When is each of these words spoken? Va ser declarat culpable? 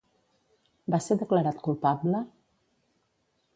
Va 0.95 0.99
ser 1.09 1.17
declarat 1.19 1.61
culpable? 1.69 2.25